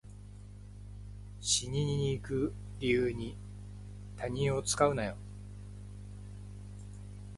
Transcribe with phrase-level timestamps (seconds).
[1.41, 3.37] 死にに行く理由に
[4.17, 5.15] 他人を使うなよ